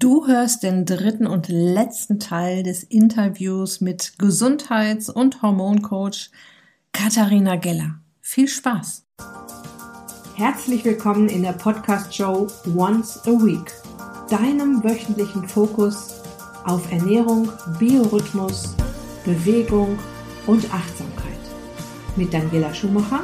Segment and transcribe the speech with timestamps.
[0.00, 6.30] Du hörst den dritten und letzten Teil des Interviews mit Gesundheits- und Hormoncoach
[6.92, 8.00] Katharina Geller.
[8.22, 9.04] Viel Spaß!
[10.36, 13.70] Herzlich willkommen in der Podcast-Show Once a Week,
[14.30, 16.22] deinem wöchentlichen Fokus
[16.64, 18.74] auf Ernährung, Biorhythmus,
[19.26, 19.98] Bewegung
[20.46, 21.38] und Achtsamkeit.
[22.16, 23.20] Mit Daniela Schumacher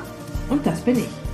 [0.51, 1.26] und das bin ich.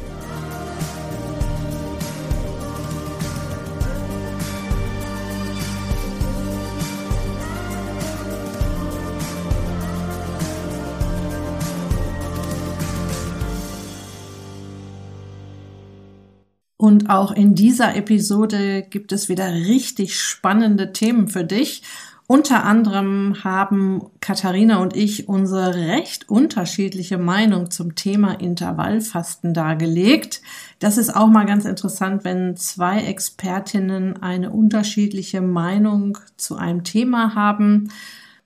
[16.83, 21.85] Und auch in dieser Episode gibt es wieder richtig spannende Themen für dich.
[22.27, 30.43] Unter anderem haben Katharina und ich unsere recht unterschiedliche Meinung zum Thema Intervallfasten dargelegt.
[30.81, 37.37] Das ist auch mal ganz interessant, wenn zwei Expertinnen eine unterschiedliche Meinung zu einem Thema
[37.37, 37.93] haben.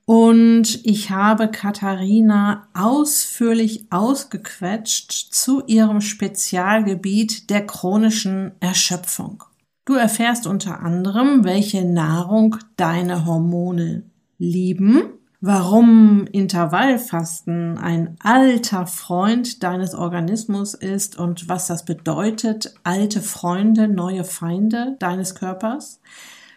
[0.07, 9.43] Und ich habe Katharina ausführlich ausgequetscht zu ihrem Spezialgebiet der chronischen Erschöpfung.
[9.85, 14.05] Du erfährst unter anderem, welche Nahrung deine Hormone
[14.39, 15.03] lieben,
[15.41, 24.23] warum Intervallfasten ein alter Freund deines Organismus ist und was das bedeutet, alte Freunde, neue
[24.23, 26.01] Feinde deines Körpers,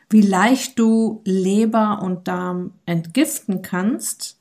[0.09, 4.39] wie leicht du Leber und Darm entgiften kannst,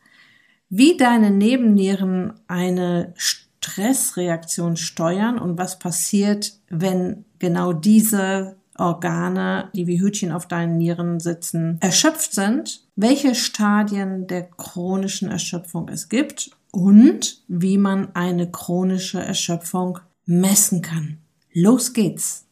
[0.70, 10.00] wie deine Nebennieren eine Stressreaktion steuern und was passiert, wenn genau diese Organe, die wie
[10.00, 17.42] Hütchen auf deinen Nieren sitzen, erschöpft sind, welche Stadien der chronischen Erschöpfung es gibt und
[17.48, 21.18] wie man eine chronische Erschöpfung messen kann.
[21.52, 22.47] Los geht's!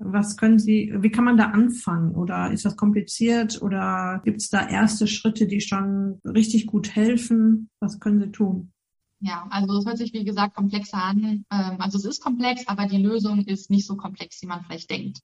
[0.00, 2.14] Was können Sie, wie kann man da anfangen?
[2.14, 3.60] Oder ist das kompliziert?
[3.60, 7.68] Oder gibt es da erste Schritte, die schon richtig gut helfen?
[7.80, 8.72] Was können Sie tun?
[9.20, 11.44] Ja, also es hört sich wie gesagt komplexer an.
[11.50, 14.88] Ähm, also es ist komplex, aber die Lösung ist nicht so komplex, wie man vielleicht
[14.90, 15.18] denkt.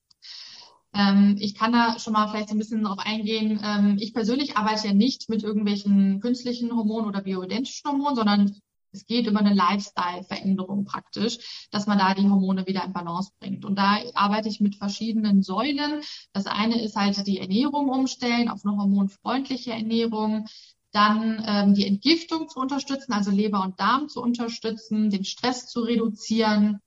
[0.92, 3.60] Ähm, ich kann da schon mal vielleicht so ein bisschen darauf eingehen.
[3.62, 8.56] Ähm, ich persönlich arbeite ja nicht mit irgendwelchen künstlichen Hormonen oder bioidentischen Hormonen, sondern
[8.94, 13.64] es geht über eine Lifestyle-Veränderung praktisch, dass man da die Hormone wieder in Balance bringt.
[13.64, 16.00] Und da arbeite ich mit verschiedenen Säulen.
[16.32, 20.46] Das eine ist halt die Ernährung umstellen auf eine hormonfreundliche Ernährung
[20.92, 25.80] dann ähm, die Entgiftung zu unterstützen, also Leber und Darm zu unterstützen, den Stress zu
[25.80, 26.78] reduzieren,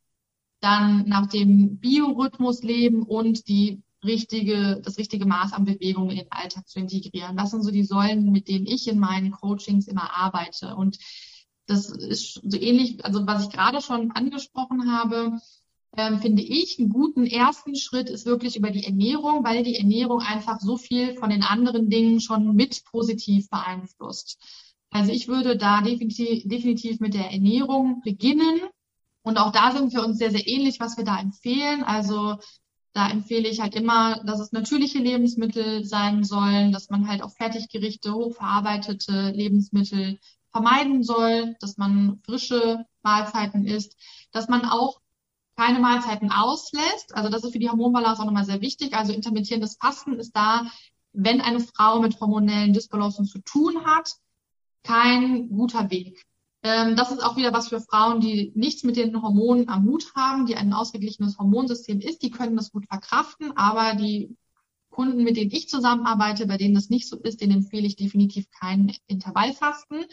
[0.62, 6.32] dann nach dem Biorhythmus leben und die richtige, das richtige Maß an Bewegung in den
[6.32, 7.36] Alltag zu integrieren.
[7.36, 10.76] Das sind so die Säulen, mit denen ich in meinen Coachings immer arbeite.
[10.76, 10.98] Und
[11.68, 15.40] das ist so ähnlich, also was ich gerade schon angesprochen habe,
[15.96, 20.22] ähm, finde ich, einen guten ersten Schritt ist wirklich über die Ernährung, weil die Ernährung
[20.22, 24.38] einfach so viel von den anderen Dingen schon mit positiv beeinflusst.
[24.90, 28.62] Also ich würde da definitiv, definitiv mit der Ernährung beginnen.
[29.24, 31.84] Und auch da sind wir uns sehr, sehr ähnlich, was wir da empfehlen.
[31.84, 32.38] Also
[32.94, 37.32] da empfehle ich halt immer, dass es natürliche Lebensmittel sein sollen, dass man halt auch
[37.32, 40.20] Fertiggerichte, hochverarbeitete Lebensmittel
[40.52, 43.96] vermeiden soll, dass man frische Mahlzeiten isst,
[44.32, 45.00] dass man auch
[45.56, 47.16] keine Mahlzeiten auslässt.
[47.16, 48.94] Also das ist für die Hormonbalance auch nochmal sehr wichtig.
[48.94, 50.68] Also intermittierendes Fasten ist da,
[51.14, 54.12] wenn eine Frau mit hormonellen Disbalancen zu tun hat,
[54.84, 56.24] kein guter Weg.
[56.64, 60.14] Ähm, das ist auch wieder was für Frauen, die nichts mit den Hormonen am Hut
[60.16, 62.22] haben, die ein ausgeglichenes Hormonsystem ist.
[62.22, 64.36] Die können das gut verkraften, aber die
[64.98, 68.50] Kunden, mit denen ich zusammenarbeite, bei denen das nicht so ist, denen empfehle ich definitiv
[68.50, 70.06] kein Intervallfasten.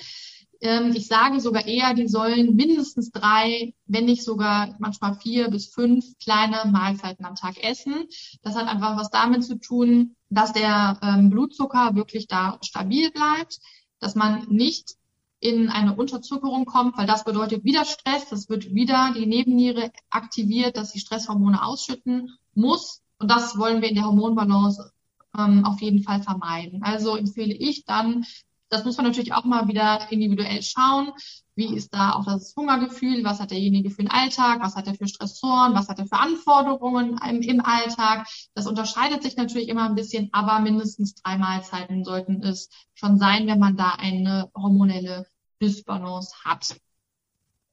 [0.60, 5.68] Ähm, ich sage sogar eher, die sollen mindestens drei, wenn nicht sogar manchmal vier bis
[5.68, 7.94] fünf kleine Mahlzeiten am Tag essen.
[8.42, 13.60] Das hat einfach was damit zu tun, dass der ähm, Blutzucker wirklich da stabil bleibt,
[14.00, 14.96] dass man nicht
[15.40, 20.76] in eine Unterzuckerung kommt, weil das bedeutet wieder Stress, das wird wieder die Nebenniere aktiviert,
[20.76, 24.92] dass sie Stresshormone ausschütten muss und das wollen wir in der Hormonbalance
[25.38, 26.82] ähm, auf jeden Fall vermeiden.
[26.82, 28.26] Also empfehle ich dann,
[28.68, 31.10] das muss man natürlich auch mal wieder individuell schauen.
[31.54, 33.24] Wie ist da auch das Hungergefühl?
[33.24, 34.60] Was hat derjenige für einen Alltag?
[34.60, 35.74] Was hat er für Stressoren?
[35.74, 38.28] Was hat er für Anforderungen im, im Alltag?
[38.52, 43.46] Das unterscheidet sich natürlich immer ein bisschen, aber mindestens drei Mahlzeiten sollten es schon sein,
[43.46, 45.24] wenn man da eine hormonelle
[45.62, 46.76] Dysbalance hat.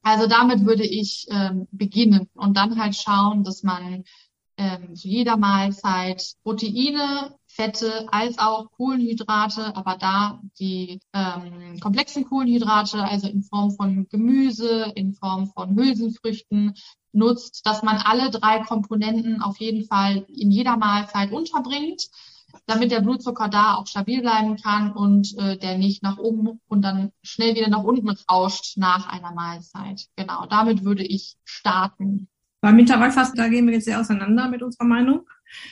[0.01, 4.05] Also damit würde ich ähm, beginnen und dann halt schauen, dass man
[4.61, 13.03] ähm, zu jeder Mahlzeit Proteine, Fette als auch Kohlenhydrate, aber da die ähm, komplexen Kohlenhydrate,
[13.03, 16.75] also in Form von Gemüse, in Form von Hülsenfrüchten,
[17.11, 22.03] nutzt, dass man alle drei Komponenten auf jeden Fall in jeder Mahlzeit unterbringt,
[22.67, 26.83] damit der Blutzucker da auch stabil bleiben kann und äh, der nicht nach oben und
[26.83, 30.05] dann schnell wieder nach unten rauscht nach einer Mahlzeit.
[30.15, 32.29] Genau, damit würde ich starten.
[32.61, 35.21] Beim Intervallfasten, da gehen wir jetzt sehr auseinander mit unserer Meinung.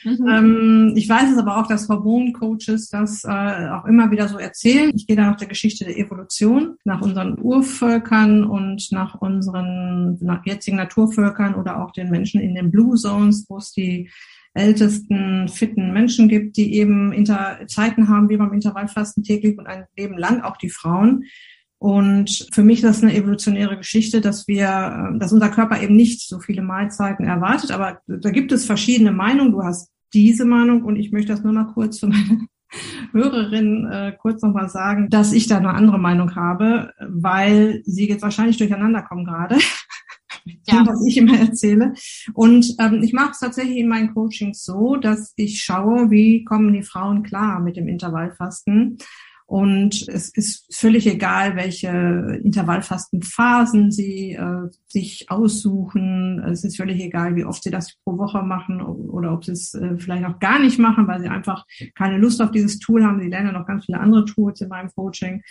[0.04, 0.28] Mhm.
[0.28, 4.90] Ähm, ich weiß es aber auch, dass Hormoncoaches das äh, auch immer wieder so erzählen.
[4.94, 10.44] Ich gehe da nach der Geschichte der Evolution, nach unseren Urvölkern und nach unseren nach
[10.44, 14.10] jetzigen Naturvölkern oder auch den Menschen in den Blue Zones, wo es die
[14.52, 19.84] ältesten fitten Menschen gibt, die eben Inter Zeiten haben wie beim Intervallfasten täglich und ein
[19.96, 21.24] Leben lang, auch die Frauen.
[21.80, 26.28] Und für mich ist das eine evolutionäre Geschichte, dass wir, dass unser Körper eben nicht
[26.28, 27.70] so viele Mahlzeiten erwartet.
[27.70, 29.52] Aber da gibt es verschiedene Meinungen.
[29.52, 32.48] Du hast diese Meinung und ich möchte das nur mal kurz für meine
[33.12, 38.22] Hörerin äh, kurz nochmal sagen, dass ich da eine andere Meinung habe, weil sie jetzt
[38.22, 39.56] wahrscheinlich durcheinander kommen gerade.
[40.66, 40.86] Ja.
[40.86, 41.92] was ich immer erzähle.
[42.32, 46.72] Und ähm, ich mache es tatsächlich in meinen Coachings so, dass ich schaue, wie kommen
[46.72, 48.96] die Frauen klar mit dem Intervallfasten
[49.50, 56.38] und es ist völlig egal, welche Intervallfastenphasen sie äh, sich aussuchen.
[56.38, 59.74] Es ist völlig egal, wie oft sie das pro Woche machen oder ob sie es
[59.74, 61.66] äh, vielleicht auch gar nicht machen, weil sie einfach
[61.96, 63.20] keine Lust auf dieses Tool haben.
[63.20, 65.42] Sie lernen noch ganz viele andere Tools in meinem Coaching.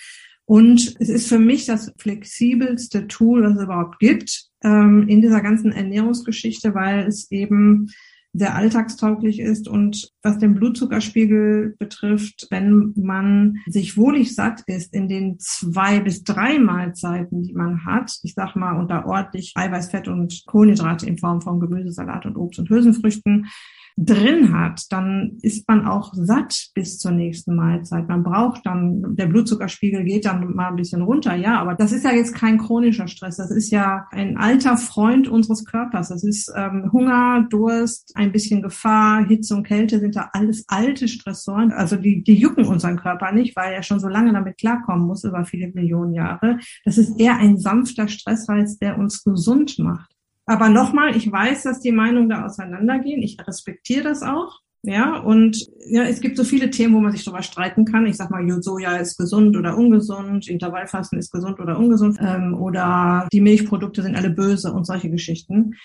[0.45, 5.41] Und es ist für mich das flexibelste Tool, was es überhaupt gibt ähm, in dieser
[5.41, 7.89] ganzen Ernährungsgeschichte, weil es eben
[8.33, 15.07] sehr alltagstauglich ist und was den Blutzuckerspiegel betrifft, wenn man sich wohlig satt ist in
[15.07, 20.07] den zwei bis drei Mahlzeiten, die man hat, ich sag mal unter ordentlich Eiweiß, Fett
[20.07, 23.47] und Kohlenhydrate in Form von Gemüsesalat und Obst und Hülsenfrüchten,
[23.97, 28.07] drin hat, dann ist man auch satt bis zur nächsten Mahlzeit.
[28.07, 32.03] Man braucht dann, der Blutzuckerspiegel geht dann mal ein bisschen runter, ja, aber das ist
[32.03, 33.37] ja jetzt kein chronischer Stress.
[33.37, 36.09] Das ist ja ein alter Freund unseres Körpers.
[36.09, 41.07] Das ist ähm, Hunger, Durst, ein bisschen Gefahr, Hitze und Kälte sind da alles alte
[41.07, 41.71] Stressoren.
[41.71, 45.23] Also die, die jucken unseren Körper nicht, weil er schon so lange damit klarkommen muss,
[45.23, 46.59] über viele Millionen Jahre.
[46.85, 50.18] Das ist eher ein sanfter Stressreiz, der uns gesund macht.
[50.49, 53.21] Aber nochmal, ich weiß, dass die Meinungen da auseinandergehen.
[53.21, 54.61] Ich respektiere das auch.
[54.81, 58.07] Ja, und ja, es gibt so viele Themen, wo man sich drüber streiten kann.
[58.07, 63.27] Ich sag mal, Soja ist gesund oder ungesund, Intervallfasten ist gesund oder ungesund, ähm, oder
[63.31, 65.75] die Milchprodukte sind alle böse und solche Geschichten.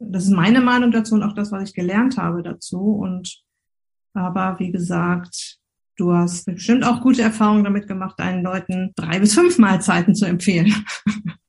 [0.00, 2.80] Das ist meine Meinung dazu und auch das, was ich gelernt habe dazu.
[2.80, 3.40] Und
[4.14, 5.58] aber wie gesagt,
[5.96, 10.24] du hast bestimmt auch gute Erfahrungen damit gemacht, deinen Leuten drei bis fünf Mahlzeiten zu
[10.24, 10.74] empfehlen.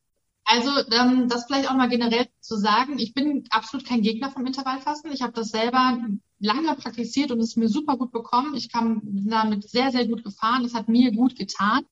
[0.46, 4.46] Also ähm, das vielleicht auch mal generell zu sagen, ich bin absolut kein Gegner vom
[4.46, 5.12] Intervallfasten.
[5.12, 6.00] Ich habe das selber
[6.40, 8.54] lange praktiziert und es ist mir super gut bekommen.
[8.56, 10.66] Ich kam damit sehr, sehr gut gefahren.
[10.66, 11.84] Es hat mir gut getan.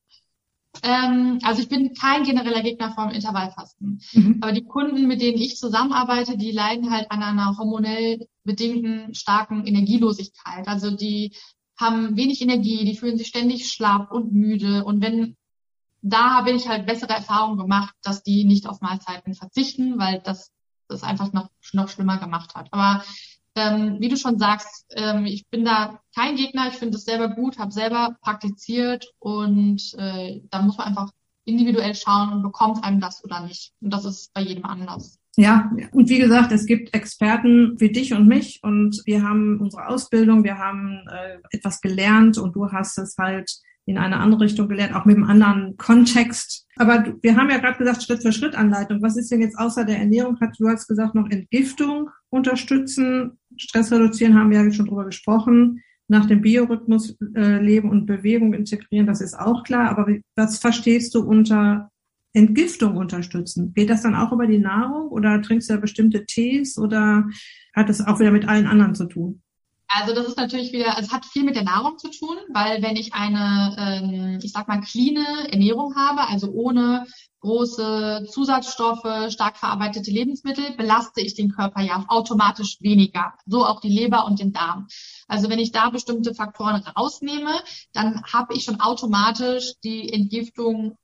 [0.84, 4.02] Ähm, also ich bin kein genereller Gegner vom Intervallfasten.
[4.14, 4.38] Mhm.
[4.42, 9.66] Aber die Kunden, mit denen ich zusammenarbeite, die leiden halt an einer hormonell bedingten starken
[9.66, 10.68] Energielosigkeit.
[10.68, 11.34] Also die
[11.78, 14.84] haben wenig Energie, die fühlen sich ständig schlapp und müde.
[14.86, 15.36] Und wenn
[16.02, 20.52] da habe ich halt bessere Erfahrungen gemacht, dass die nicht auf Mahlzeiten verzichten, weil das
[20.92, 22.68] das einfach noch, noch schlimmer gemacht hat.
[22.72, 23.04] Aber
[23.56, 27.30] ähm, wie du schon sagst, ähm, ich bin da kein Gegner, ich finde es selber
[27.30, 31.10] gut, habe selber praktiziert und äh, da muss man einfach
[31.44, 33.74] individuell schauen und bekommt einem das oder nicht.
[33.82, 35.18] Und das ist bei jedem anders.
[35.38, 39.88] Ja, und wie gesagt, es gibt Experten wie dich und mich und wir haben unsere
[39.88, 43.50] Ausbildung, wir haben äh, etwas gelernt und du hast es halt
[43.86, 46.68] in eine andere Richtung gelernt, auch mit einem anderen Kontext.
[46.78, 49.02] Aber wir haben ja gerade gesagt, Schritt für Schritt Anleitung.
[49.02, 50.40] Was ist denn jetzt außer der Ernährung?
[50.40, 55.82] Hat du hast gesagt, noch Entgiftung unterstützen, Stress reduzieren, haben wir ja schon drüber gesprochen.
[56.08, 59.90] Nach dem Biorhythmus äh, Leben und Bewegung integrieren, das ist auch klar.
[59.90, 61.90] Aber was verstehst du unter
[62.34, 63.74] Entgiftung unterstützen?
[63.74, 67.28] Geht das dann auch über die Nahrung oder trinkst du da bestimmte Tees oder
[67.74, 69.42] hat das auch wieder mit allen anderen zu tun?
[69.94, 72.82] Also das ist natürlich wieder, also es hat viel mit der Nahrung zu tun, weil
[72.82, 75.18] wenn ich eine, ähm, ich sag mal, clean
[75.50, 77.06] Ernährung habe, also ohne
[77.42, 83.34] große Zusatzstoffe, stark verarbeitete Lebensmittel, belaste ich den Körper ja automatisch weniger.
[83.46, 84.88] So auch die Leber und den Darm.
[85.28, 87.60] Also wenn ich da bestimmte Faktoren rausnehme,
[87.94, 90.98] dann habe ich schon automatisch die Entgiftung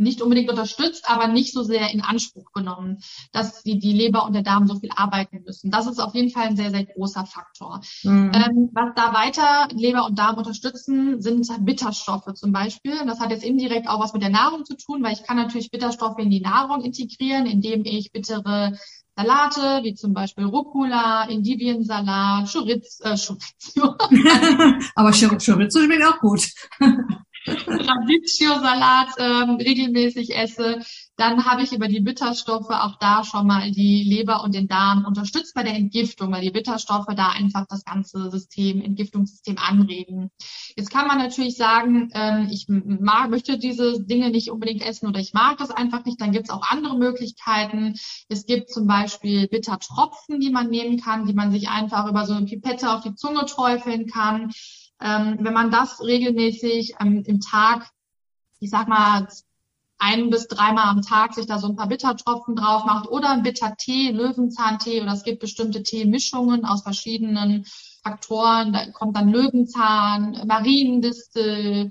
[0.00, 2.98] nicht unbedingt unterstützt, aber nicht so sehr in Anspruch genommen,
[3.32, 5.70] dass die, die Leber und der Darm so viel arbeiten müssen.
[5.70, 7.80] Das ist auf jeden Fall ein sehr, sehr großer Faktor.
[8.02, 8.32] Mhm.
[8.34, 12.94] Ähm, was da weiter Leber und Darm unterstützen, sind Bitterstoffe zum Beispiel.
[13.06, 15.70] Das hat jetzt indirekt auch was mit der Nahrung zu tun, weil ich kann natürlich
[15.70, 18.78] Bitterstoffe in die Nahrung integrieren, indem ich bittere
[19.16, 23.96] Salate, wie zum Beispiel Rucola, Endiviensalat, Chorizo, äh, Chorizo.
[24.94, 26.48] Aber Chorizo schmeckt auch gut.
[27.46, 30.80] Radicchio-Salat ähm, regelmäßig esse,
[31.16, 35.04] dann habe ich über die Bitterstoffe auch da schon mal die Leber und den Darm
[35.04, 40.30] unterstützt bei der Entgiftung, weil die Bitterstoffe da einfach das ganze System, Entgiftungssystem anregen.
[40.76, 45.20] Jetzt kann man natürlich sagen, ähm, ich mag, möchte diese Dinge nicht unbedingt essen oder
[45.20, 46.20] ich mag das einfach nicht.
[46.20, 47.94] Dann gibt es auch andere Möglichkeiten.
[48.28, 52.34] Es gibt zum Beispiel Bittertropfen, die man nehmen kann, die man sich einfach über so
[52.34, 54.52] eine Pipette auf die Zunge träufeln kann.
[55.00, 57.90] Ähm, wenn man das regelmäßig ähm, im Tag,
[58.58, 59.28] ich sag mal,
[59.98, 64.10] ein bis dreimal am Tag sich da so ein paar Bittertropfen drauf macht oder Bittertee,
[64.10, 67.66] Löwenzahntee oder es gibt bestimmte Teemischungen aus verschiedenen
[68.02, 68.72] Faktoren.
[68.72, 71.90] Da kommt dann Löwenzahn, Mariendistel,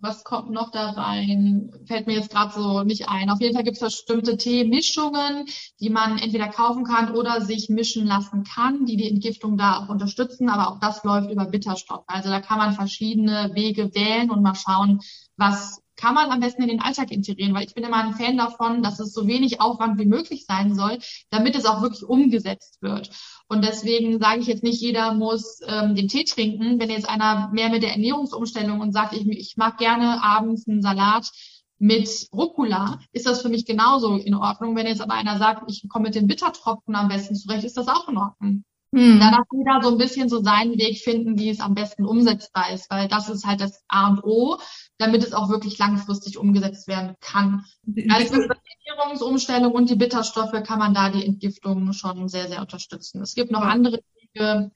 [0.00, 1.70] was kommt noch da rein?
[1.86, 3.30] Fällt mir jetzt gerade so nicht ein.
[3.30, 5.46] Auf jeden Fall gibt es bestimmte Teemischungen,
[5.80, 9.88] die man entweder kaufen kann oder sich mischen lassen kann, die die Entgiftung da auch
[9.88, 10.48] unterstützen.
[10.48, 12.04] Aber auch das läuft über Bitterstoff.
[12.06, 15.00] Also da kann man verschiedene Wege wählen und mal schauen,
[15.36, 18.38] was kann man am besten in den Alltag integrieren, weil ich bin immer ein Fan
[18.38, 22.78] davon, dass es so wenig Aufwand wie möglich sein soll, damit es auch wirklich umgesetzt
[22.80, 23.10] wird.
[23.48, 26.80] Und deswegen sage ich jetzt nicht, jeder muss ähm, den Tee trinken.
[26.80, 30.80] Wenn jetzt einer mehr mit der Ernährungsumstellung und sagt, ich, ich mag gerne abends einen
[30.80, 31.30] Salat
[31.78, 34.76] mit Rucola, ist das für mich genauso in Ordnung.
[34.76, 37.88] Wenn jetzt aber einer sagt, ich komme mit den Bittertropfen am besten zurecht, ist das
[37.88, 38.64] auch in Ordnung.
[38.92, 39.20] Hm.
[39.20, 42.72] Da darf jeder so ein bisschen so seinen Weg finden, wie es am besten umsetzbar
[42.72, 44.58] ist, weil das ist halt das A und O,
[44.98, 47.64] damit es auch wirklich langfristig umgesetzt werden kann.
[48.08, 48.48] Also die
[48.88, 53.22] Ernährungsumstellung und die Bitterstoffe kann man da die Entgiftung schon sehr, sehr unterstützen.
[53.22, 54.00] Es gibt noch andere
[54.34, 54.72] Wege,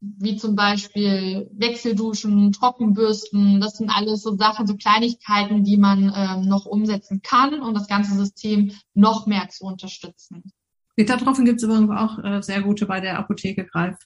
[0.00, 3.62] wie zum Beispiel Wechselduschen, Trockenbürsten.
[3.62, 7.88] Das sind alles so Sachen, so Kleinigkeiten, die man ähm, noch umsetzen kann, um das
[7.88, 10.52] ganze System noch mehr zu unterstützen.
[10.96, 13.96] Bittertropfen gibt es übrigens auch äh, sehr gute bei der Apotheke Greif.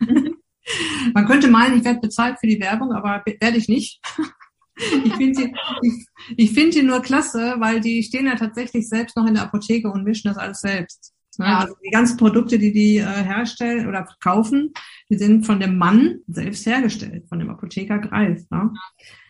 [1.14, 4.00] Man könnte meinen, ich werde bezahlt für die Werbung, aber werde ich nicht.
[4.76, 9.16] ich finde sie, ich, ich find die nur klasse, weil die stehen ja tatsächlich selbst
[9.16, 11.14] noch in der Apotheke und mischen das alles selbst.
[11.38, 11.46] Ne?
[11.46, 11.58] Ja.
[11.60, 14.72] Also die ganzen Produkte, die die äh, herstellen oder verkaufen,
[15.08, 18.42] die sind von dem Mann selbst hergestellt, von dem Apotheker Greif.
[18.50, 18.72] Ne?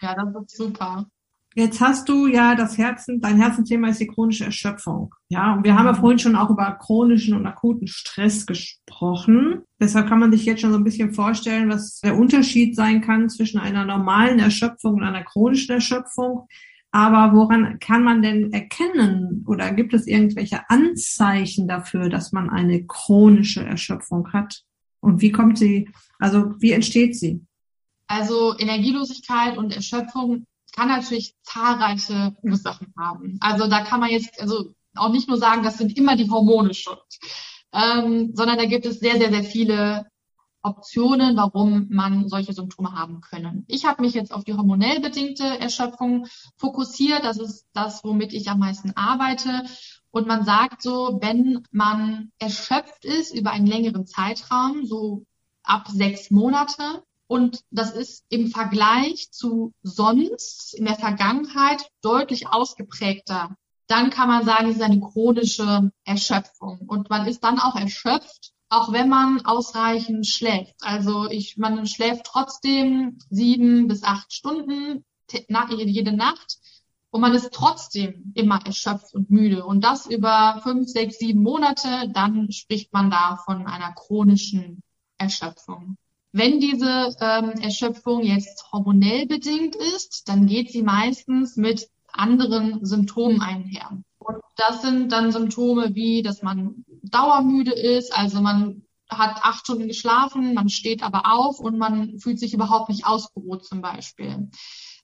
[0.01, 1.07] Ja, das ist super.
[1.59, 5.15] Jetzt hast du ja das Herzen, dein Herzenthema ist die chronische Erschöpfung.
[5.31, 5.97] Ja, und wir haben ja mhm.
[5.97, 9.63] vorhin schon auch über chronischen und akuten Stress gesprochen.
[9.81, 13.31] Deshalb kann man sich jetzt schon so ein bisschen vorstellen, was der Unterschied sein kann
[13.31, 16.47] zwischen einer normalen Erschöpfung und einer chronischen Erschöpfung.
[16.91, 22.85] Aber woran kann man denn erkennen oder gibt es irgendwelche Anzeichen dafür, dass man eine
[22.85, 24.61] chronische Erschöpfung hat?
[25.01, 27.41] Und wie kommt sie, also wie entsteht sie?
[28.09, 30.45] Also Energielosigkeit und Erschöpfung
[30.77, 33.39] kann natürlich zahlreiche Ursachen haben.
[33.41, 36.75] Also da kann man jetzt also auch nicht nur sagen, das sind immer die Hormone
[36.75, 37.01] schuld,
[37.73, 40.07] ähm, sondern da gibt es sehr, sehr, sehr viele
[40.63, 43.65] Optionen, warum man solche Symptome haben können.
[43.69, 47.25] Ich habe mich jetzt auf die hormonell bedingte Erschöpfung fokussiert.
[47.25, 49.65] Das ist das, womit ich am meisten arbeite.
[50.11, 55.25] Und man sagt so, wenn man erschöpft ist über einen längeren Zeitraum, so
[55.63, 63.57] ab sechs Monate, und das ist im Vergleich zu sonst in der Vergangenheit deutlich ausgeprägter.
[63.89, 66.81] Dann kann man sagen, es ist eine chronische Erschöpfung.
[66.87, 70.75] Und man ist dann auch erschöpft, auch wenn man ausreichend schläft.
[70.81, 75.05] Also ich, man schläft trotzdem sieben bis acht Stunden
[75.69, 76.59] jede Nacht.
[77.11, 79.65] Und man ist trotzdem immer erschöpft und müde.
[79.65, 84.83] Und das über fünf, sechs, sieben Monate, dann spricht man da von einer chronischen
[85.17, 85.97] Erschöpfung.
[86.33, 93.41] Wenn diese ähm, Erschöpfung jetzt hormonell bedingt ist, dann geht sie meistens mit anderen Symptomen
[93.41, 94.03] einher.
[94.19, 99.87] Und das sind dann Symptome wie, dass man dauermüde ist, also man hat acht Stunden
[99.87, 104.51] geschlafen, man steht aber auf und man fühlt sich überhaupt nicht ausgeruht zum Beispiel.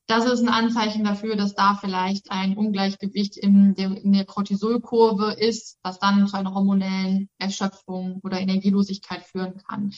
[0.07, 5.33] Das ist ein Anzeichen dafür, dass da vielleicht ein Ungleichgewicht in der, in der Cortisolkurve
[5.33, 9.93] ist, was dann zu einer hormonellen Erschöpfung oder Energielosigkeit führen kann.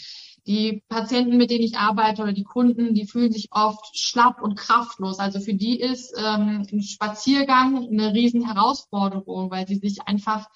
[0.47, 4.57] Die Patienten, mit denen ich arbeite oder die Kunden, die fühlen sich oft schlapp und
[4.57, 5.19] kraftlos.
[5.19, 10.47] Also für die ist ähm, ein Spaziergang eine riesen Herausforderung, weil sie sich einfach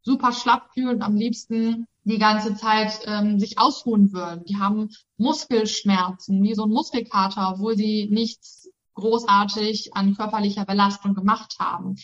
[0.00, 4.44] super schlapp fühlen und am liebsten die ganze Zeit ähm, sich ausruhen würden.
[4.44, 8.63] Die haben Muskelschmerzen, wie so ein Muskelkater, obwohl sie nichts
[8.94, 11.96] großartig an körperlicher Belastung gemacht haben.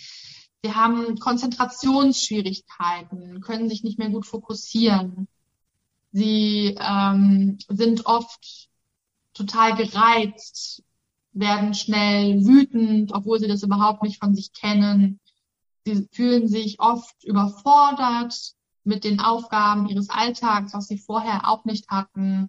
[0.62, 5.26] Sie haben Konzentrationsschwierigkeiten, können sich nicht mehr gut fokussieren.
[6.12, 8.68] Sie ähm, sind oft
[9.32, 10.82] total gereizt,
[11.32, 15.20] werden schnell wütend, obwohl sie das überhaupt nicht von sich kennen.
[15.86, 18.54] Sie fühlen sich oft überfordert
[18.84, 22.48] mit den Aufgaben ihres Alltags, was sie vorher auch nicht hatten.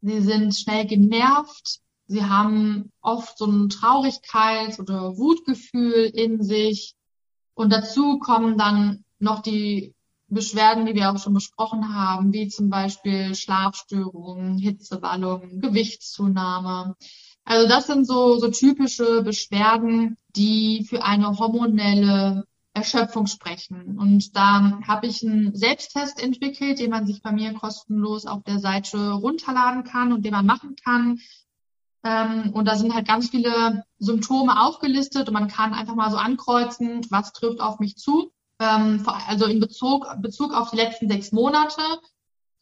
[0.00, 6.94] Sie sind schnell genervt, Sie haben oft so ein Traurigkeits- oder Wutgefühl in sich.
[7.54, 9.94] Und dazu kommen dann noch die
[10.28, 16.96] Beschwerden, die wir auch schon besprochen haben, wie zum Beispiel Schlafstörungen, Hitzewallungen, Gewichtszunahme.
[17.44, 23.98] Also das sind so, so typische Beschwerden, die für eine hormonelle Erschöpfung sprechen.
[23.98, 28.58] Und da habe ich einen Selbsttest entwickelt, den man sich bei mir kostenlos auf der
[28.58, 31.20] Seite runterladen kann und den man machen kann.
[32.04, 36.18] Ähm, und da sind halt ganz viele Symptome aufgelistet und man kann einfach mal so
[36.18, 38.30] ankreuzen, was trifft auf mich zu.
[38.60, 41.80] Ähm, also in Bezug, Bezug auf die letzten sechs Monate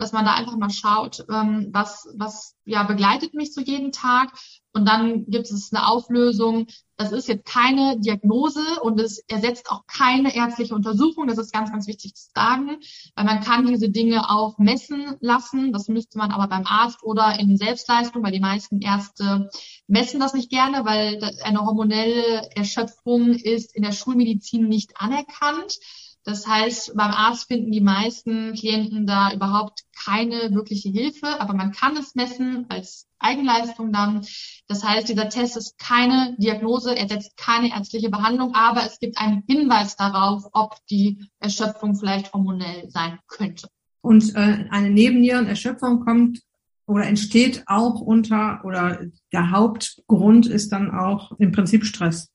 [0.03, 4.33] dass man da einfach mal schaut, ähm, was, was ja begleitet mich so jeden Tag.
[4.73, 6.67] Und dann gibt es eine Auflösung.
[6.97, 11.29] Das ist jetzt keine Diagnose und es ersetzt auch keine ärztliche Untersuchung.
[11.29, 12.79] Das ist ganz, ganz wichtig zu sagen,
[13.15, 15.73] weil man kann diese Dinge auch messen lassen.
[15.73, 19.51] Das müsste man aber beim Arzt oder in Selbstleistung, weil die meisten Ärzte
[19.87, 25.79] messen das nicht gerne, weil eine hormonelle Erschöpfung ist in der Schulmedizin nicht anerkannt.
[26.25, 31.73] Das heißt, beim Arzt finden die meisten Klienten da überhaupt keine wirkliche Hilfe, aber man
[31.73, 34.25] kann es messen als Eigenleistung dann.
[34.69, 39.19] Das heißt, dieser Test ist keine Diagnose, er setzt keine ärztliche Behandlung, aber es gibt
[39.19, 43.69] einen Hinweis darauf, ob die Erschöpfung vielleicht hormonell sein könnte.
[44.01, 46.41] Und äh, eine Nebennierenerschöpfung kommt
[46.87, 49.01] oder entsteht auch unter oder
[49.33, 52.29] der Hauptgrund ist dann auch im Prinzip Stress.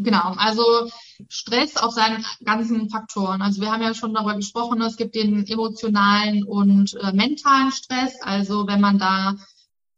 [0.00, 0.88] Genau, also
[1.28, 3.42] Stress auf seinen ganzen Faktoren.
[3.42, 8.22] Also wir haben ja schon darüber gesprochen, es gibt den emotionalen und äh, mentalen Stress.
[8.22, 9.34] Also wenn man da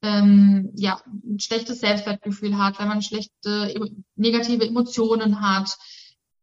[0.00, 3.75] ähm, ja ein schlechtes Selbstwertgefühl hat, wenn man schlechte
[4.16, 5.76] negative Emotionen hat,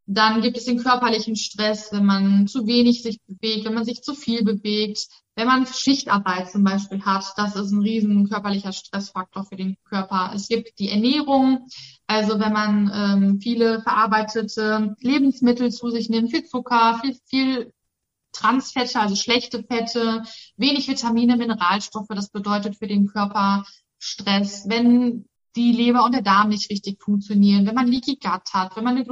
[0.09, 4.01] dann gibt es den körperlichen Stress, wenn man zu wenig sich bewegt, wenn man sich
[4.01, 7.25] zu viel bewegt, wenn man Schichtarbeit zum Beispiel hat.
[7.35, 10.31] Das ist ein riesen körperlicher Stressfaktor für den Körper.
[10.33, 11.67] Es gibt die Ernährung,
[12.07, 17.73] also wenn man ähm, viele verarbeitete Lebensmittel zu sich nimmt, viel Zucker, viel, viel
[18.31, 20.23] Transfette, also schlechte Fette,
[20.55, 23.65] wenig Vitamine, Mineralstoffe, das bedeutet für den Körper
[23.99, 24.69] Stress.
[24.69, 25.25] Wenn
[25.57, 28.95] die Leber und der Darm nicht richtig funktionieren, wenn man Leaky Gut hat, wenn man
[28.95, 29.05] eine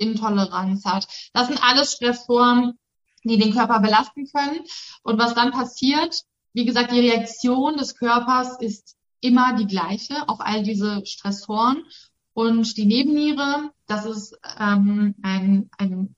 [0.00, 1.06] Glutenintoleranz hat.
[1.32, 2.78] Das sind alles Stressformen,
[3.24, 4.60] die den Körper belasten können.
[5.02, 10.40] Und was dann passiert, wie gesagt, die Reaktion des Körpers ist immer die gleiche auf
[10.40, 11.84] all diese Stressoren.
[12.32, 16.14] Und die Nebenniere, das ist ähm, ein, ein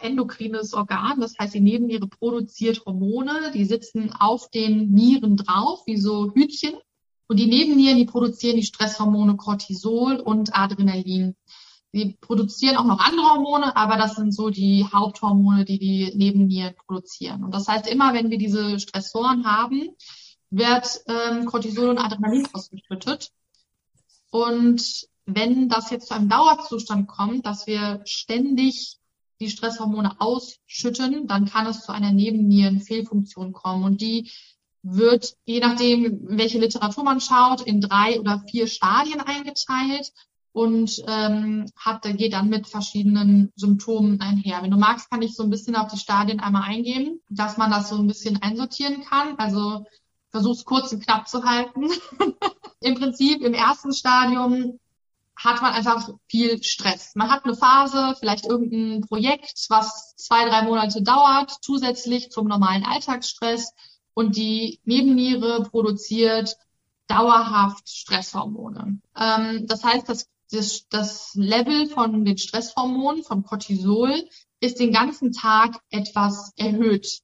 [0.00, 5.96] endokrines Organ, das heißt, die Nebenniere produziert Hormone, die sitzen auf den Nieren drauf, wie
[5.96, 6.74] so Hütchen.
[7.26, 11.36] Und die Nebennieren, die produzieren die Stresshormone Cortisol und Adrenalin.
[11.92, 16.74] Sie produzieren auch noch andere Hormone, aber das sind so die Haupthormone, die die Nebennieren
[16.86, 17.42] produzieren.
[17.42, 19.90] Und das heißt, immer wenn wir diese Stressoren haben,
[20.50, 23.30] wird ähm, Cortisol und Adrenalin ausgeschüttet.
[24.30, 28.98] Und wenn das jetzt zu einem Dauerzustand kommt, dass wir ständig
[29.40, 33.84] die Stresshormone ausschütten, dann kann es zu einer Nebennierenfehlfunktion kommen.
[33.84, 34.30] Und die
[34.82, 40.12] wird, je nachdem, welche Literatur man schaut, in drei oder vier Stadien eingeteilt
[40.52, 44.62] und ähm, hat, geht dann mit verschiedenen Symptomen einher.
[44.62, 47.70] Wenn du magst, kann ich so ein bisschen auf die Stadien einmal eingehen, dass man
[47.70, 49.36] das so ein bisschen einsortieren kann.
[49.38, 49.84] Also
[50.30, 51.88] versuch's kurz und knapp zu halten.
[52.80, 54.78] Im Prinzip im ersten Stadium
[55.36, 57.14] hat man einfach viel Stress.
[57.14, 62.84] Man hat eine Phase, vielleicht irgendein Projekt, was zwei, drei Monate dauert, zusätzlich zum normalen
[62.84, 63.72] Alltagsstress
[64.14, 66.56] und die Nebenniere produziert
[67.06, 69.00] dauerhaft Stresshormone.
[69.16, 74.28] Ähm, das heißt, das, das, das Level von den Stresshormonen, von Cortisol,
[74.60, 77.20] ist den ganzen Tag etwas erhöht.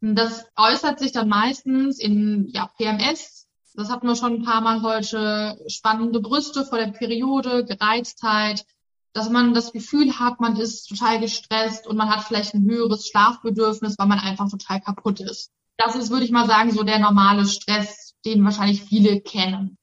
[0.00, 3.46] Das äußert sich dann meistens in ja, PMS.
[3.74, 5.58] Das hatten wir schon ein paar Mal heute.
[5.68, 8.64] Spannende Brüste vor der Periode, Gereiztheit,
[9.12, 13.08] dass man das Gefühl hat, man ist total gestresst und man hat vielleicht ein höheres
[13.08, 16.98] Schlafbedürfnis, weil man einfach total kaputt ist das ist, würde ich mal sagen, so der
[16.98, 19.78] normale Stress, den wahrscheinlich viele kennen.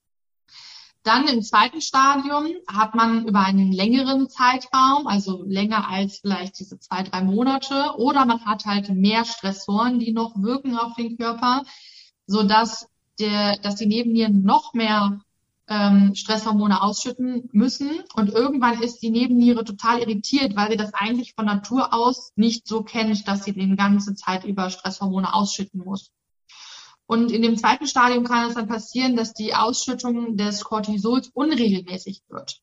[1.04, 6.80] Dann im zweiten Stadium hat man über einen längeren Zeitraum, also länger als vielleicht diese
[6.80, 11.64] zwei, drei Monate, oder man hat halt mehr Stressoren, die noch wirken auf den Körper,
[12.26, 12.88] so dass
[13.20, 15.20] der, dass die Nebennieren noch mehr
[15.68, 18.04] ähm, Stresshormone ausschütten müssen.
[18.16, 22.66] Und irgendwann ist die Nebenniere total irritiert, weil sie das eigentlich von Natur aus nicht
[22.68, 26.12] so kennt, dass sie die ganze Zeit über Stresshormone ausschütten muss.
[27.06, 32.22] Und in dem zweiten Stadium kann es dann passieren, dass die Ausschüttung des Cortisols unregelmäßig
[32.30, 32.62] wird.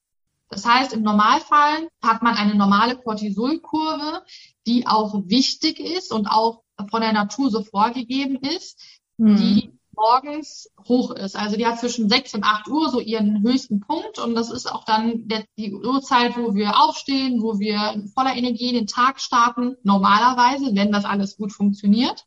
[0.48, 4.24] Das heißt, im Normalfall hat man eine normale Cortisolkurve,
[4.66, 8.81] die auch wichtig ist und auch von der Natur so vorgegeben ist,
[9.16, 9.37] mhm.
[9.37, 11.37] die morgens hoch ist.
[11.37, 14.70] Also die hat zwischen 6 und 8 Uhr so ihren höchsten Punkt und das ist
[14.70, 19.76] auch dann der, die Uhrzeit, wo wir aufstehen, wo wir voller Energie den Tag starten,
[19.83, 22.24] normalerweise, wenn das alles gut funktioniert.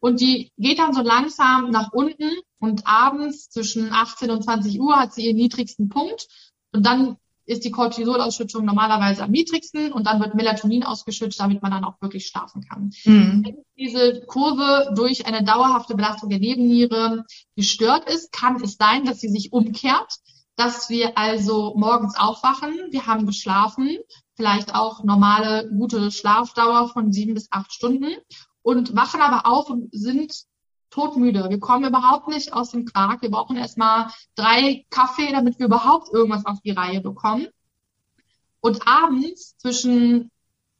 [0.00, 4.96] Und die geht dann so langsam nach unten und abends zwischen 18 und 20 Uhr
[4.96, 6.26] hat sie ihren niedrigsten Punkt
[6.72, 7.16] und dann
[7.50, 12.00] ist die Cortisolausschüttung normalerweise am niedrigsten und dann wird Melatonin ausgeschüttet, damit man dann auch
[12.00, 12.92] wirklich schlafen kann.
[13.04, 13.42] Mhm.
[13.44, 17.24] Wenn diese Kurve durch eine dauerhafte Belastung der Nebenniere
[17.56, 20.14] gestört ist, kann es sein, dass sie sich umkehrt,
[20.54, 23.98] dass wir also morgens aufwachen, wir haben geschlafen,
[24.36, 28.14] vielleicht auch normale gute Schlafdauer von sieben bis acht Stunden
[28.62, 30.44] und wachen aber auf und sind
[30.90, 31.48] todmüde.
[31.48, 33.22] Wir kommen überhaupt nicht aus dem Quark.
[33.22, 37.48] Wir brauchen erstmal drei Kaffee, damit wir überhaupt irgendwas auf die Reihe bekommen.
[38.60, 40.30] Und abends zwischen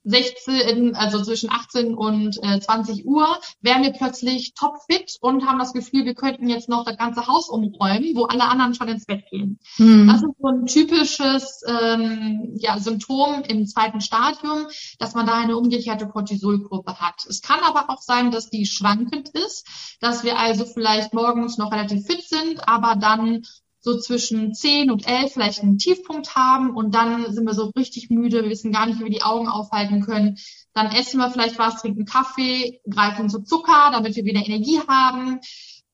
[0.04, 3.26] 16, also zwischen 18 und äh, 20 Uhr,
[3.60, 7.48] wären wir plötzlich topfit und haben das Gefühl, wir könnten jetzt noch das ganze Haus
[7.48, 9.58] umräumen, wo alle anderen schon ins Bett gehen.
[9.78, 10.08] Mhm.
[10.08, 14.66] Das ist so ein typisches ähm, ja, Symptom im zweiten Stadium,
[14.98, 17.26] dass man da eine umgekehrte Cortisolkurve hat.
[17.28, 19.66] Es kann aber auch sein, dass die schwankend ist,
[20.00, 23.42] dass wir also vielleicht morgens noch relativ fit sind, aber dann
[23.80, 28.10] so zwischen 10 und 11 vielleicht einen Tiefpunkt haben und dann sind wir so richtig
[28.10, 30.38] müde, wir wissen gar nicht, wie wir die Augen aufhalten können.
[30.74, 35.40] Dann essen wir vielleicht was, trinken Kaffee, greifen zu Zucker, damit wir wieder Energie haben.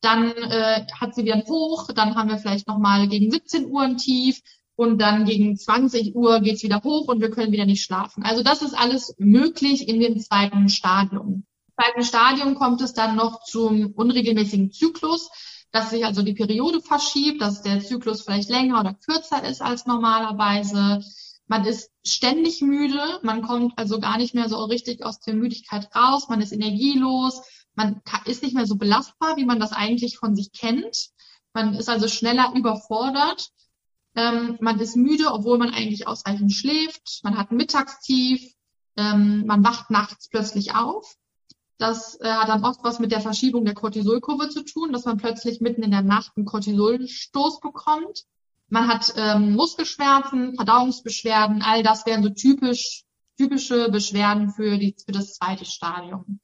[0.00, 3.96] Dann äh, hat sie wieder Hoch, dann haben wir vielleicht nochmal gegen 17 Uhr ein
[3.96, 4.40] Tief
[4.76, 8.22] und dann gegen 20 Uhr geht's wieder hoch und wir können wieder nicht schlafen.
[8.24, 11.44] Also das ist alles möglich in dem zweiten Stadium.
[11.68, 15.30] Im zweiten Stadium kommt es dann noch zum unregelmäßigen Zyklus
[15.76, 19.84] dass sich also die Periode verschiebt, dass der Zyklus vielleicht länger oder kürzer ist als
[19.84, 21.04] normalerweise.
[21.48, 25.94] Man ist ständig müde, man kommt also gar nicht mehr so richtig aus der Müdigkeit
[25.94, 27.42] raus, man ist energielos,
[27.74, 31.10] man ist nicht mehr so belastbar, wie man das eigentlich von sich kennt.
[31.52, 33.50] Man ist also schneller überfordert.
[34.14, 37.20] Ähm, man ist müde, obwohl man eigentlich ausreichend schläft.
[37.22, 38.54] Man hat ein Mittagstief.
[38.96, 41.16] Ähm, man wacht nachts plötzlich auf.
[41.78, 45.18] Das äh, hat dann oft was mit der Verschiebung der Cortisolkurve zu tun, dass man
[45.18, 48.24] plötzlich mitten in der Nacht einen Cortisolstoß bekommt.
[48.68, 53.04] Man hat ähm, Muskelschmerzen, Verdauungsbeschwerden, all das wären so typisch,
[53.36, 56.40] typische Beschwerden für, die, für das zweite Stadium.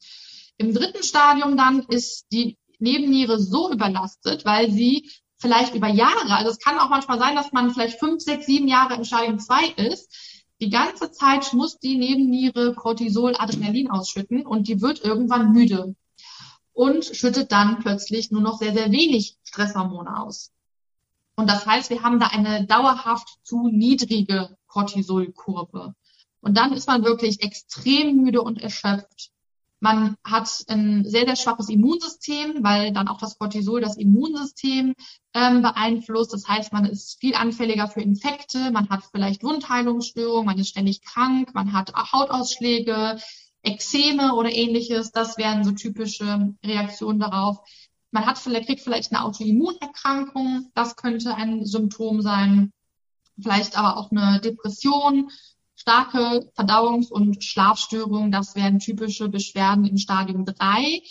[0.59, 6.51] Im dritten Stadium dann ist die Nebenniere so überlastet, weil sie vielleicht über Jahre, also
[6.51, 9.67] es kann auch manchmal sein, dass man vielleicht fünf, sechs, sieben Jahre im Stadium zwei
[9.71, 15.97] ist, die ganze Zeit muss die Nebenniere Cortisol, Adrenalin ausschütten und die wird irgendwann müde
[16.73, 20.53] und schüttet dann plötzlich nur noch sehr, sehr wenig Stresshormone aus.
[21.35, 25.97] Und das heißt, wir haben da eine dauerhaft zu niedrige Cortisolkurve.
[26.41, 29.33] Und dann ist man wirklich extrem müde und erschöpft.
[29.83, 34.95] Man hat ein sehr, sehr schwaches Immunsystem, weil dann auch das Cortisol das Immunsystem
[35.35, 36.33] ähm, beeinflusst.
[36.33, 41.03] Das heißt, man ist viel anfälliger für Infekte, man hat vielleicht Wundheilungsstörungen, man ist ständig
[41.03, 43.19] krank, man hat Hautausschläge,
[43.65, 45.11] Ekzeme oder ähnliches.
[45.11, 47.59] Das wären so typische Reaktionen darauf.
[48.13, 52.73] Man hat vielleicht, kriegt vielleicht eine Autoimmunerkrankung, das könnte ein Symptom sein.
[53.43, 55.29] Vielleicht aber auch eine Depression,
[55.83, 61.03] starke Verdauungs- und Schlafstörungen, das wären typische Beschwerden im Stadium 3.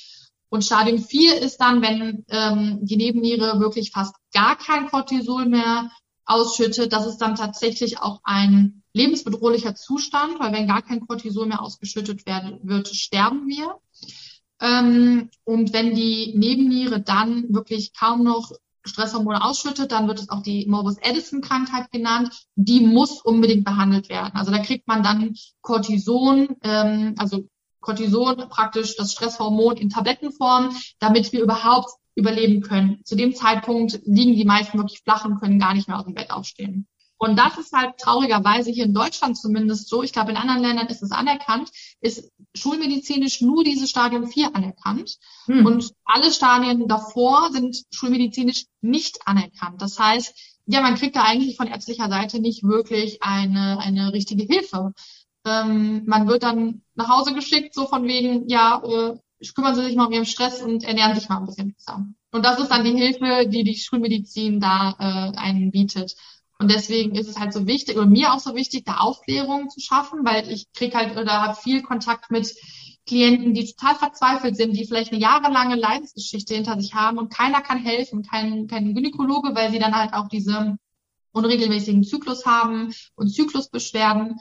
[0.49, 5.91] Und Stadium 4 ist dann, wenn ähm, die Nebenniere wirklich fast gar kein Cortisol mehr
[6.25, 6.93] ausschüttet.
[6.93, 12.25] Das ist dann tatsächlich auch ein lebensbedrohlicher Zustand, weil wenn gar kein Cortisol mehr ausgeschüttet
[12.25, 13.75] werden wird, sterben wir.
[14.61, 18.51] Ähm, und wenn die Nebenniere dann wirklich kaum noch
[18.83, 22.47] Stresshormone ausschüttet, dann wird es auch die Morbus Addison Krankheit genannt.
[22.55, 24.33] Die muss unbedingt behandelt werden.
[24.35, 27.47] Also da kriegt man dann Cortison, ähm, also
[27.79, 33.01] Cortison praktisch das Stresshormon in Tablettenform, damit wir überhaupt überleben können.
[33.03, 36.13] Zu dem Zeitpunkt liegen die meisten wirklich flach und können gar nicht mehr aus dem
[36.13, 36.87] Bett aufstehen.
[37.23, 40.01] Und das ist halt traurigerweise hier in Deutschland zumindest so.
[40.01, 45.19] Ich glaube, in anderen Ländern ist es anerkannt, ist schulmedizinisch nur dieses Stadium 4 anerkannt.
[45.45, 45.63] Hm.
[45.63, 49.83] Und alle Stadien davor sind schulmedizinisch nicht anerkannt.
[49.83, 50.33] Das heißt,
[50.65, 54.91] ja, man kriegt da eigentlich von ärztlicher Seite nicht wirklich eine, eine richtige Hilfe.
[55.45, 59.15] Ähm, man wird dann nach Hause geschickt, so von wegen, ja, äh,
[59.53, 62.03] kümmern Sie sich mal um Ihren Stress und ernähren sich mal ein bisschen besser.
[62.31, 66.15] Und das ist dann die Hilfe, die die Schulmedizin da äh, einen bietet.
[66.61, 69.79] Und deswegen ist es halt so wichtig, oder mir auch so wichtig, da Aufklärung zu
[69.79, 72.53] schaffen, weil ich krieg halt oder habe viel Kontakt mit
[73.07, 77.61] Klienten, die total verzweifelt sind, die vielleicht eine jahrelange Leidensgeschichte hinter sich haben und keiner
[77.61, 80.77] kann helfen, kein, kein Gynäkologe, weil sie dann halt auch diese
[81.31, 84.39] unregelmäßigen Zyklus haben und Zyklusbeschwerden,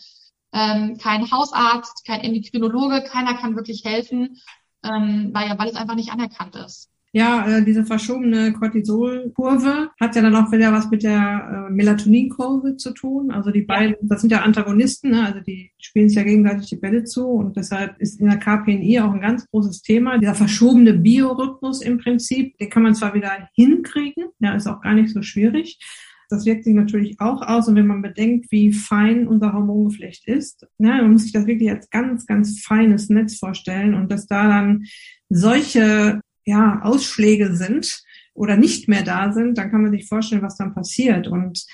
[0.53, 4.37] ähm, kein Hausarzt, kein Endokrinologe, keiner kann wirklich helfen,
[4.83, 6.90] ähm, weil, weil es einfach nicht anerkannt ist.
[7.13, 12.77] Ja, äh, diese verschobene Cortisolkurve hat ja dann auch wieder was mit der äh, Melatoninkurve
[12.77, 13.33] zu tun.
[13.33, 15.27] Also die beiden, das sind ja Antagonisten, ne?
[15.27, 19.01] also die spielen sich ja gegenseitig die Bälle zu und deshalb ist in der KPNI
[19.01, 20.19] auch ein ganz großes Thema.
[20.19, 24.95] Dieser verschobene Biorhythmus im Prinzip, den kann man zwar wieder hinkriegen, ja, ist auch gar
[24.95, 25.81] nicht so schwierig.
[26.29, 27.67] Das wirkt sich natürlich auch aus.
[27.67, 31.71] Und wenn man bedenkt, wie fein unser Hormongeflecht ist, ne, man muss sich das wirklich
[31.71, 34.85] als ganz, ganz feines Netz vorstellen und dass da dann
[35.29, 38.03] solche ja, Ausschläge sind
[38.35, 41.29] oder nicht mehr da sind, dann kann man sich vorstellen, was dann passiert.
[41.29, 41.65] Und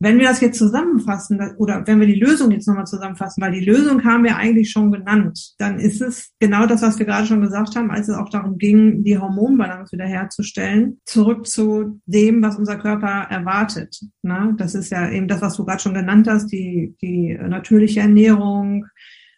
[0.00, 3.64] wenn wir das jetzt zusammenfassen, oder wenn wir die Lösung jetzt nochmal zusammenfassen, weil die
[3.64, 7.40] Lösung haben wir eigentlich schon genannt, dann ist es genau das, was wir gerade schon
[7.40, 12.76] gesagt haben, als es auch darum ging, die Hormonbalance wiederherzustellen, zurück zu dem, was unser
[12.76, 13.98] Körper erwartet.
[14.22, 18.00] Na, das ist ja eben das, was du gerade schon genannt hast, die, die natürliche
[18.00, 18.86] Ernährung,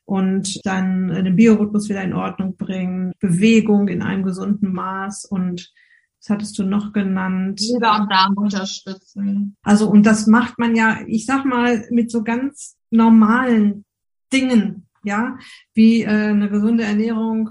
[0.07, 5.73] und dann den Biorhythmus wieder in Ordnung bringen, Bewegung in einem gesunden Maß und
[6.21, 7.61] was hattest du noch genannt?
[7.61, 9.57] Leber und Darm unterstützen.
[9.63, 13.85] Also, und das macht man ja, ich sag mal, mit so ganz normalen
[14.33, 15.39] Dingen, ja,
[15.75, 17.51] wie äh, eine gesunde Ernährung,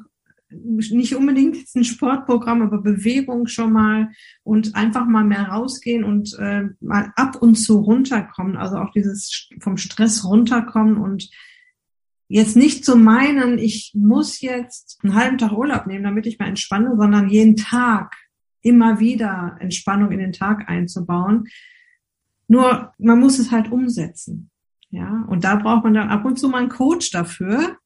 [0.49, 4.09] nicht unbedingt jetzt ein Sportprogramm, aber Bewegung schon mal
[4.43, 9.49] und einfach mal mehr rausgehen und äh, mal ab und zu runterkommen, also auch dieses
[9.59, 11.29] vom Stress runterkommen und
[12.27, 16.47] jetzt nicht zu meinen, ich muss jetzt einen halben Tag Urlaub nehmen, damit ich mal
[16.47, 18.15] entspanne, sondern jeden Tag
[18.61, 21.47] immer wieder Entspannung in den Tag einzubauen.
[22.47, 24.49] Nur man muss es halt umsetzen.
[24.89, 27.77] Ja, und da braucht man dann ab und zu mal einen Coach dafür,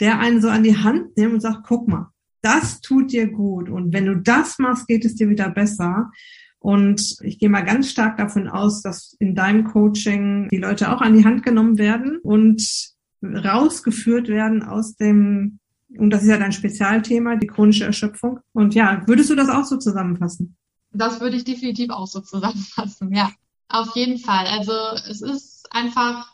[0.00, 2.10] der einen so an die Hand nimmt und sagt, guck mal,
[2.42, 3.68] das tut dir gut.
[3.68, 6.10] Und wenn du das machst, geht es dir wieder besser.
[6.58, 11.00] Und ich gehe mal ganz stark davon aus, dass in deinem Coaching die Leute auch
[11.00, 12.95] an die Hand genommen werden und
[13.34, 15.58] rausgeführt werden aus dem,
[15.96, 18.40] und das ist ja dein Spezialthema, die chronische Erschöpfung.
[18.52, 20.56] Und ja, würdest du das auch so zusammenfassen?
[20.92, 23.30] Das würde ich definitiv auch so zusammenfassen, ja.
[23.68, 24.46] Auf jeden Fall.
[24.46, 24.72] Also
[25.10, 26.32] es ist einfach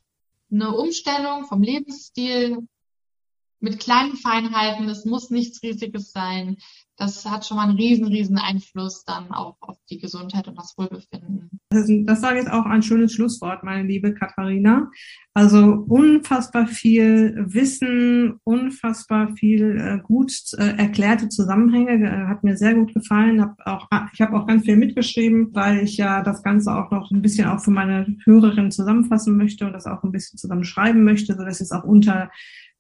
[0.51, 2.59] eine Umstellung vom Lebensstil
[3.59, 4.89] mit kleinen Feinheiten.
[4.89, 6.59] Es muss nichts Riesiges sein
[7.03, 10.77] das hat schon mal einen riesen, riesen Einfluss dann auch auf die Gesundheit und das
[10.79, 11.42] Wohlbefinden.
[11.73, 14.91] Das, war jetzt auch ein schönes Schlusswort, meine liebe Katharina.
[15.35, 22.75] Also unfassbar viel Wissen, unfassbar viel äh, gut äh, erklärte Zusammenhänge, äh, hat mir sehr
[22.75, 23.41] gut gefallen.
[23.41, 27.11] Hab auch, ich habe auch ganz viel mitgeschrieben, weil ich ja das Ganze auch noch
[27.11, 31.35] ein bisschen auch für meine Hörerinnen zusammenfassen möchte und das auch ein bisschen zusammenschreiben möchte,
[31.35, 32.31] so dass es auch unter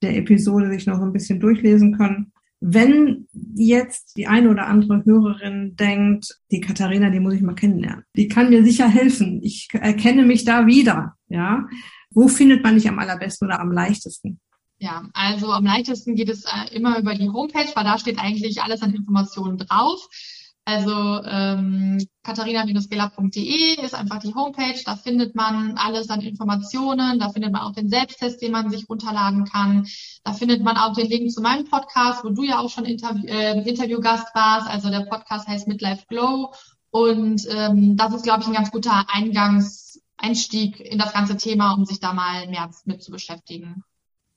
[0.02, 2.32] der Episode sich noch ein bisschen durchlesen können.
[2.64, 8.04] Wenn jetzt die eine oder andere Hörerin denkt, die Katharina, die muss ich mal kennenlernen.
[8.14, 9.40] Die kann mir sicher helfen.
[9.42, 11.14] Ich erkenne mich da wieder.
[11.28, 11.66] Ja.
[12.10, 14.38] Wo findet man dich am allerbesten oder am leichtesten?
[14.78, 18.62] Ja, also am leichtesten geht es äh, immer über die Homepage, weil da steht eigentlich
[18.62, 20.08] alles an Informationen drauf.
[20.64, 27.52] Also ähm, katharina-gela.de ist einfach die Homepage, da findet man alles an Informationen, da findet
[27.52, 29.88] man auch den Selbsttest, den man sich runterladen kann.
[30.22, 33.26] Da findet man auch den Link zu meinem Podcast, wo du ja auch schon Interview,
[33.26, 34.68] äh, Interviewgast warst.
[34.68, 36.52] Also der Podcast heißt Midlife Glow.
[36.90, 41.86] Und ähm, das ist, glaube ich, ein ganz guter Eingangseinstieg in das ganze Thema, um
[41.86, 43.82] sich da mal mehr mit zu beschäftigen.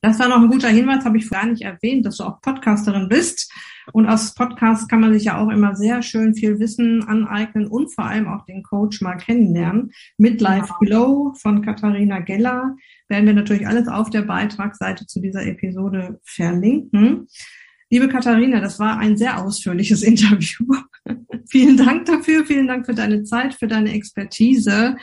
[0.05, 3.09] Das war noch ein guter Hinweis, habe ich gar nicht erwähnt, dass du auch Podcasterin
[3.09, 3.51] bist.
[3.91, 7.91] Und aus Podcasts kann man sich ja auch immer sehr schön viel Wissen aneignen und
[7.91, 9.91] vor allem auch den Coach mal kennenlernen.
[10.19, 12.75] Midlife Glow von Katharina Geller
[13.09, 17.27] werden wir natürlich alles auf der Beitragsseite zu dieser Episode verlinken.
[17.89, 20.67] Liebe Katharina, das war ein sehr ausführliches Interview.
[21.49, 24.97] vielen Dank dafür, vielen Dank für deine Zeit, für deine Expertise.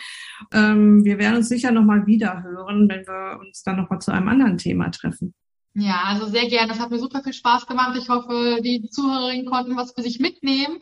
[0.52, 4.28] Ähm, wir werden uns sicher nochmal wieder hören, wenn wir uns dann nochmal zu einem
[4.28, 5.34] anderen Thema treffen.
[5.74, 6.72] Ja, also sehr gerne.
[6.72, 7.96] Es hat mir super viel Spaß gemacht.
[8.00, 10.78] Ich hoffe, die Zuhörerinnen konnten was für sich mitnehmen.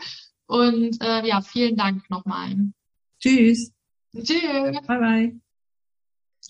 [0.47, 2.57] Und äh, ja, vielen Dank nochmal.
[3.21, 3.73] Tschüss.
[4.13, 4.41] Tschüss.
[4.87, 5.41] Bye bye.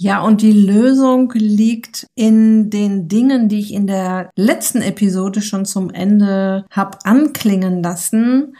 [0.02, 5.66] Ja, und die Lösung liegt in den Dingen, die ich in der letzten Episode schon
[5.66, 8.56] zum Ende hab anklingen lassen.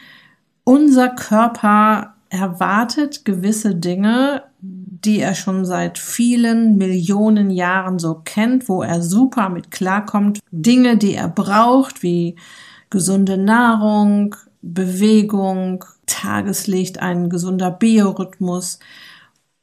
[0.65, 8.83] Unser Körper erwartet gewisse Dinge, die er schon seit vielen Millionen Jahren so kennt, wo
[8.83, 10.41] er super mit klarkommt.
[10.51, 12.37] Dinge, die er braucht, wie
[12.91, 18.79] gesunde Nahrung, Bewegung, Tageslicht, ein gesunder Biorhythmus,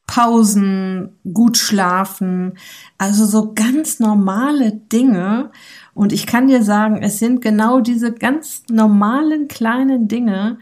[0.07, 2.53] Pausen, gut schlafen,
[2.97, 5.51] also so ganz normale Dinge.
[5.93, 10.57] Und ich kann dir sagen, es sind genau diese ganz normalen kleinen Dinge,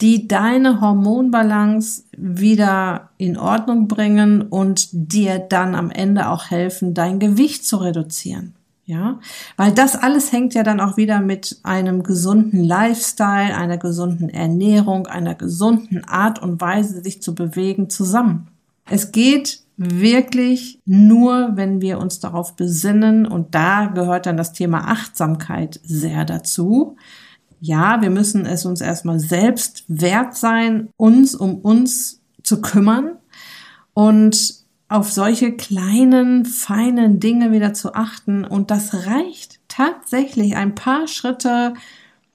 [0.00, 7.18] die deine Hormonbalance wieder in Ordnung bringen und dir dann am Ende auch helfen, dein
[7.18, 8.54] Gewicht zu reduzieren.
[8.86, 9.18] Ja,
[9.56, 15.06] weil das alles hängt ja dann auch wieder mit einem gesunden Lifestyle, einer gesunden Ernährung,
[15.06, 18.48] einer gesunden Art und Weise, sich zu bewegen, zusammen.
[18.88, 24.88] Es geht wirklich nur, wenn wir uns darauf besinnen und da gehört dann das Thema
[24.88, 26.96] Achtsamkeit sehr dazu.
[27.60, 33.16] Ja, wir müssen es uns erstmal selbst wert sein, uns um uns zu kümmern
[33.94, 38.44] und auf solche kleinen, feinen Dinge wieder zu achten.
[38.44, 41.74] Und das reicht tatsächlich ein paar Schritte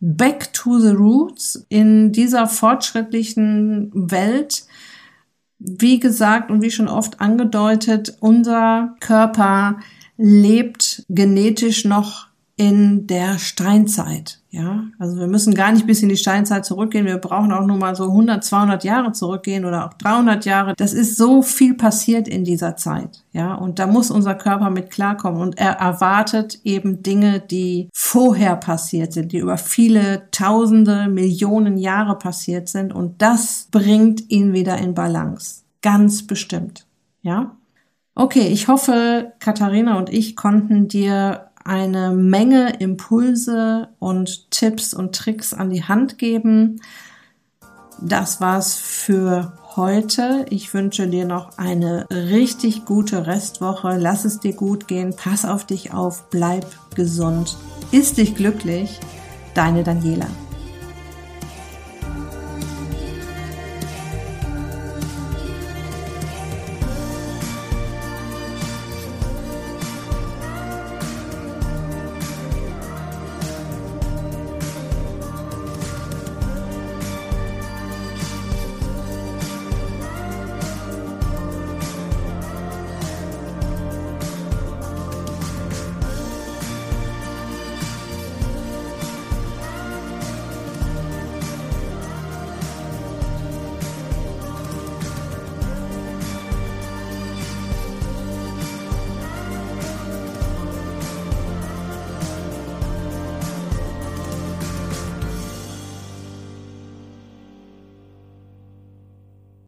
[0.02, 4.66] back to the roots in dieser fortschrittlichen Welt.
[5.60, 9.80] Wie gesagt und wie schon oft angedeutet, unser Körper
[10.18, 12.29] lebt genetisch noch
[12.60, 14.42] in der Steinzeit.
[14.50, 17.06] Ja, also wir müssen gar nicht bis in die Steinzeit zurückgehen.
[17.06, 20.74] Wir brauchen auch nur mal so 100, 200 Jahre zurückgehen oder auch 300 Jahre.
[20.76, 23.24] Das ist so viel passiert in dieser Zeit.
[23.32, 28.58] Ja, und da muss unser Körper mit klarkommen und er erwartet eben Dinge, die vorher
[28.58, 34.78] passiert sind, die über viele Tausende, Millionen Jahre passiert sind und das bringt ihn wieder
[34.80, 35.62] in Balance.
[35.82, 36.86] Ganz bestimmt.
[37.22, 37.56] Ja.
[38.16, 45.54] Okay, ich hoffe, Katharina und ich konnten dir eine Menge Impulse und Tipps und Tricks
[45.54, 46.82] an die Hand geben.
[48.02, 50.48] Das war's für heute.
[50.50, 53.98] Ich wünsche dir noch eine richtig gute Restwoche.
[54.00, 55.16] Lass es dir gut gehen.
[55.16, 56.32] Pass auf dich auf.
[56.32, 57.56] Bleib gesund.
[57.92, 59.00] Ist dich glücklich.
[59.54, 60.28] Deine Daniela.